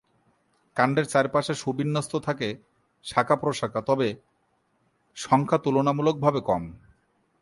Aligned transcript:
কাণ্ডের 0.75 1.05
চারপাশে 1.05 1.53
সুবিন্যস্ত 1.53 2.15
থাকে 2.15 2.57
শাখা-প্রশাখা, 3.03 3.81
তবে 3.81 4.15
সংখ্যা 5.15 5.57
তুলনামূলকভাবে 5.57 6.41
কম। 6.41 6.73